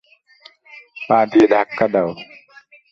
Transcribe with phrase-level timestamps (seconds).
[1.07, 2.09] পা দিয়ে ধাক্কা দাও!